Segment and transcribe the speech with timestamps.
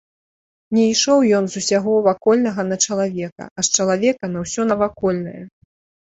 [0.75, 5.37] Не ішоў ён з усяго вакольнага на чалавека, а з чалавека на ўсё навакольнае.